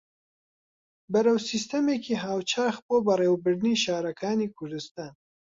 [1.11, 5.13] بەرەو سیستەمێکی هاوچەرخ بۆ بەڕێوەبردنی شارەکانی کوردستان